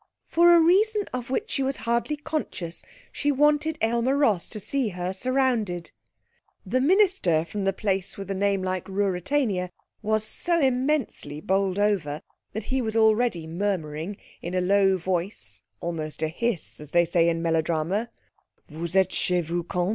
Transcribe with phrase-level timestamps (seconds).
[0.25, 4.89] For a reason of which she was hardly conscious, she wanted Aylmer Ross to see
[4.89, 5.91] her surrounded.
[6.65, 9.69] The minister from the place with a name like Ruritania
[10.01, 16.23] was so immensely bowled over that he was already murmuring in a low voice (almost
[16.23, 18.09] a hiss, as they say in melodrama):
[18.71, 19.87] 'Vous êtes chez vous, quand?